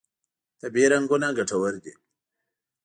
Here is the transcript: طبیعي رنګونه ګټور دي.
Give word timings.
طبیعي 0.61 0.87
رنګونه 0.93 1.27
ګټور 1.37 1.73
دي. 1.83 1.93